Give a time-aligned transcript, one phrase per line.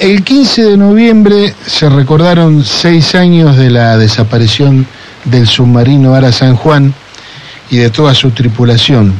[0.00, 4.86] El 15 de noviembre se recordaron seis años de la desaparición
[5.24, 6.92] del submarino Ara San Juan
[7.70, 9.12] y de toda su tripulación.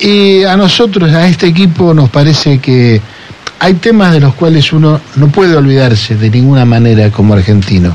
[0.00, 3.00] Y a nosotros, a este equipo, nos parece que
[3.60, 7.94] hay temas de los cuales uno no puede olvidarse de ninguna manera como argentino.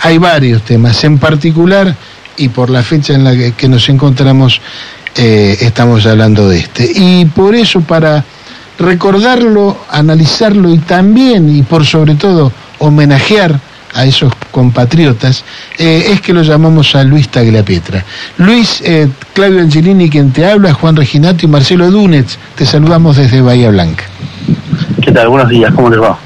[0.00, 1.94] Hay varios temas, en particular,
[2.36, 4.60] y por la fecha en la que, nos encontramos,
[5.16, 6.90] eh, estamos hablando de este.
[6.94, 8.24] Y por eso, para
[8.78, 13.58] recordarlo, analizarlo y también, y por sobre todo, homenajear
[13.94, 15.44] a esos compatriotas,
[15.78, 18.04] eh, es que lo llamamos a Luis Tagliapietra.
[18.38, 23.40] Luis, eh, Claudio Angelini quien te habla, Juan Reginato y Marcelo Dunez, te saludamos desde
[23.40, 24.04] Bahía Blanca.
[25.02, 25.28] ¿Qué tal?
[25.28, 26.18] Buenos días, ¿cómo les va?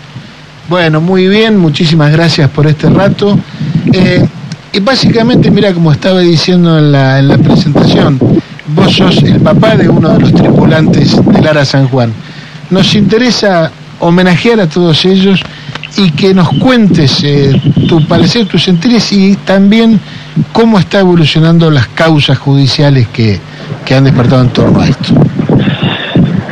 [0.68, 3.38] Bueno, muy bien, muchísimas gracias por este rato.
[3.92, 4.24] Eh,
[4.72, 8.18] y básicamente, mira, como estaba diciendo en la, en la presentación,
[8.68, 12.12] vos sos el papá de uno de los tripulantes del Ara San Juan.
[12.70, 13.70] Nos interesa
[14.00, 15.40] homenajear a todos ellos
[15.96, 19.98] y que nos cuentes eh, tu parecer, tus sentires y también
[20.52, 23.40] cómo está evolucionando las causas judiciales que,
[23.94, 25.14] han despertado en torno a esto.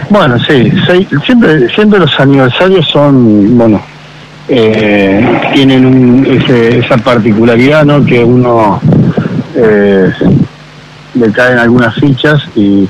[0.08, 0.70] Bueno, sí,
[1.26, 3.82] siempre, siempre los aniversarios son, bueno,
[4.48, 8.04] eh, tienen esa particularidad, ¿no?
[8.04, 8.80] Que uno
[9.56, 10.12] eh,
[11.14, 12.88] le caen algunas fichas y,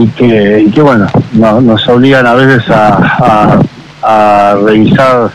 [0.00, 3.60] y, que, y que bueno, nos obligan a veces a
[4.02, 5.30] a revisar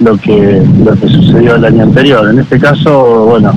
[0.00, 2.28] lo que, lo que sucedió el año anterior.
[2.28, 3.52] En este caso, bueno,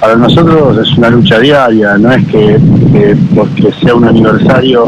[0.00, 2.58] para nosotros es una lucha diaria, no es que,
[3.34, 4.86] porque sea un aniversario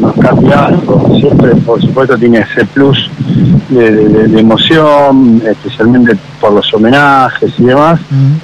[0.00, 3.10] nos cambia algo, siempre por supuesto tiene ese plus
[3.68, 8.00] de, emoción, especialmente por los homenajes y demás,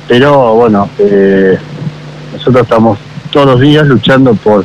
[0.09, 1.57] pero bueno, eh,
[2.33, 2.99] nosotros estamos
[3.31, 4.65] todos los días luchando por,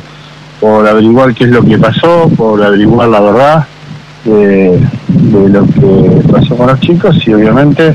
[0.60, 3.66] por averiguar qué es lo que pasó, por averiguar la verdad,
[4.24, 4.80] de,
[5.50, 7.94] lo que pasó con los chicos y obviamente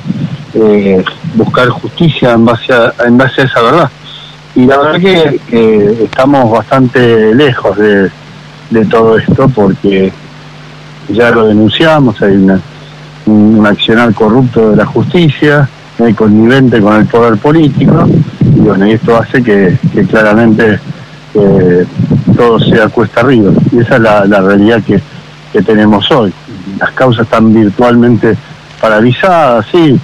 [0.53, 1.03] eh,
[1.35, 2.93] buscar justicia en base, a,
[3.37, 3.89] esa verdad.
[4.55, 8.11] Y la verdad que, estamos bastante lejos de,
[8.89, 10.13] todo esto porque
[11.09, 12.35] ya lo denunciamos, hay
[13.25, 15.67] un accionar corrupto de la justicia,
[15.99, 18.07] hay connivente con el poder político,
[18.41, 19.77] y bueno, y esto hace que,
[20.09, 20.79] claramente
[21.33, 21.85] eh,
[22.39, 23.51] todo sea cuesta arriba.
[23.69, 25.01] Y esa es la, realidad que,
[25.51, 26.33] que tenemos hoy.
[26.79, 28.37] Las causas están virtualmente
[28.79, 29.99] paralizadas, sí.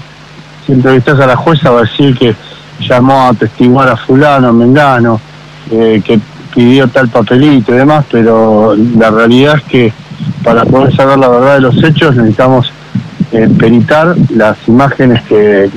[0.66, 2.36] Si entrevistas a la jueza va a decir que
[2.82, 5.22] llamó a atestiguar a fulano, Mengano,
[5.72, 6.20] eh, que
[6.54, 9.94] pidió tal papelito y demás, pero la realidad es que
[10.44, 12.70] para poder saber la verdad de los hechos necesitamos
[13.32, 15.70] eh, peritar las imágenes que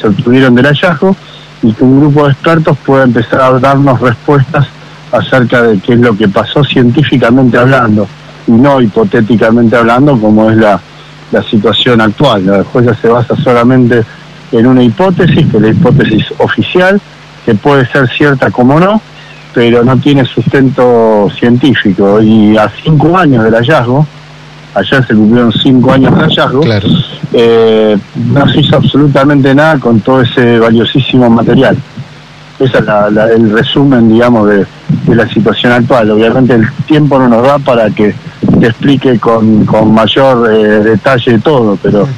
[0.00, 1.16] se obtuvieron del hallazgo
[1.62, 4.68] y que un grupo de expertos pueda empezar a darnos respuestas
[5.12, 8.06] acerca de qué es lo que pasó científicamente hablando
[8.46, 10.80] y no hipotéticamente hablando como es la,
[11.50, 12.46] situación actual.
[12.46, 14.02] La jueza se basa solamente
[14.50, 16.98] en una hipótesis, que es la hipótesis oficial,
[17.44, 19.00] que puede ser cierta como no,
[19.52, 22.22] pero no tiene sustento científico.
[22.22, 24.06] Y a cinco años del hallazgo,
[24.74, 26.62] ayer se cumplieron cinco años del hallazgo,
[27.34, 27.98] eh,
[28.32, 31.76] no se hizo absolutamente nada con todo ese valiosísimo material.
[32.58, 32.84] Ese es
[33.36, 34.66] el resumen, digamos, de,
[35.06, 36.10] de la situación actual.
[36.10, 38.14] Obviamente el tiempo no nos da para que
[38.60, 42.08] te explique con, con mayor eh, detalle todo, pero,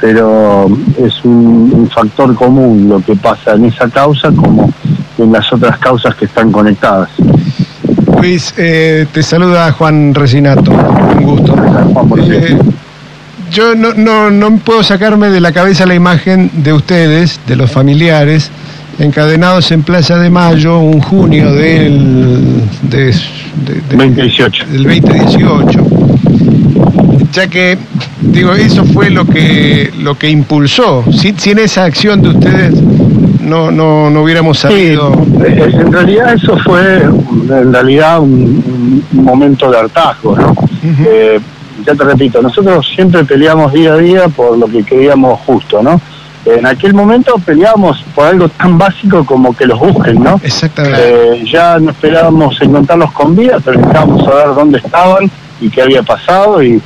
[0.00, 0.68] pero
[0.98, 4.72] es un, factor común lo que pasa en esa causa como
[5.16, 7.10] en las otras causas que están conectadas.
[8.20, 11.54] Luis, eh, te saluda Juan Resinato, un gusto.
[12.30, 12.58] Eh,
[13.50, 17.70] yo no, no, no puedo sacarme de la cabeza la imagen de ustedes, de los
[17.70, 18.50] familiares,
[18.98, 24.66] encadenados en Plaza de Mayo, un junio del, 2018.
[24.66, 25.80] del 2018.
[27.32, 27.78] Ya que,
[28.20, 31.04] digo, eso fue lo que, lo que impulsó.
[31.12, 32.74] Sin, sin esa acción de ustedes
[33.48, 35.12] no, no, no hubiéramos sabido.
[35.44, 40.54] Eh, en realidad eso fue en realidad un, momento de hartazgo, ¿no?
[41.06, 41.40] Eh,
[41.84, 46.00] ya te repito, nosotros siempre peleamos día a día por lo que creíamos justo, ¿no?
[46.56, 50.40] En aquel momento peleábamos por algo tan básico como que los busquen, ¿no?
[50.42, 51.00] Exactamente.
[51.02, 55.30] Eh, ya no esperábamos encontrarlos con vida, pero necesitábamos saber dónde estaban
[55.60, 56.80] y qué había pasado y,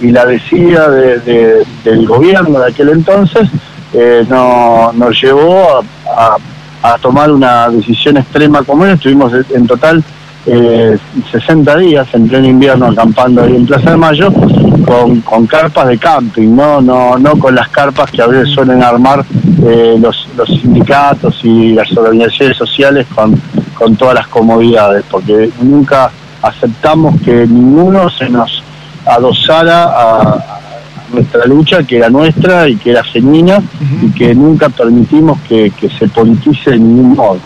[0.00, 3.48] la decía del gobierno de aquel entonces
[3.92, 6.36] eh, no, nos llevó a,
[7.02, 8.94] tomar una decisión extrema como esa.
[8.94, 10.04] Estuvimos en total
[10.50, 10.98] eh,
[11.30, 14.32] 60 días en pleno invierno acampando ahí en Plaza de Mayo
[15.24, 16.80] con, carpas de camping, ¿no?
[16.80, 19.24] No, no con las carpas que a veces suelen armar
[19.64, 23.40] eh, los, los sindicatos y las organizaciones sociales con,
[23.74, 26.10] con todas las comodidades, porque nunca
[26.42, 28.62] aceptamos que ninguno se nos
[29.06, 30.58] adosara a,
[31.12, 33.62] nuestra lucha, que era nuestra y que era genuina
[34.02, 37.38] y que nunca permitimos que, se politice de ningún modo.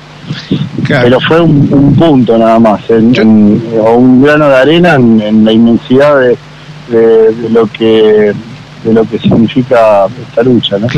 [0.87, 6.37] Pero fue un, punto nada más, o un grano de arena en, la inmensidad de,
[6.88, 8.32] de, lo que
[8.84, 10.88] de lo que significa esta lucha, ¿no?